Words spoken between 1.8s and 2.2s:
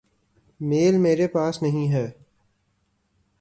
ہے۔۔